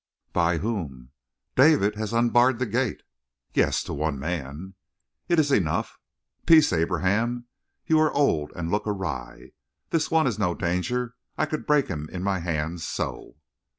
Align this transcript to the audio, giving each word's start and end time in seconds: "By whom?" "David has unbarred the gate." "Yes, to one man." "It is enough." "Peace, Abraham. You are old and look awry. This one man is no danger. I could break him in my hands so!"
"By 0.33 0.57
whom?" 0.57 1.11
"David 1.55 1.93
has 1.93 2.11
unbarred 2.11 2.57
the 2.57 2.65
gate." 2.65 3.03
"Yes, 3.53 3.83
to 3.83 3.93
one 3.93 4.17
man." 4.17 4.73
"It 5.29 5.37
is 5.37 5.51
enough." 5.51 5.99
"Peace, 6.47 6.73
Abraham. 6.73 7.45
You 7.85 7.99
are 7.99 8.11
old 8.11 8.51
and 8.55 8.71
look 8.71 8.87
awry. 8.87 9.51
This 9.91 10.09
one 10.09 10.23
man 10.25 10.31
is 10.31 10.39
no 10.39 10.55
danger. 10.55 11.13
I 11.37 11.45
could 11.45 11.67
break 11.67 11.87
him 11.87 12.09
in 12.11 12.23
my 12.23 12.39
hands 12.39 12.83
so!" 12.83 13.35